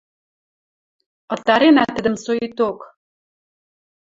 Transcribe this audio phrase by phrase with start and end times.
[1.33, 2.79] Ытаренӓ тӹдӹм соикток.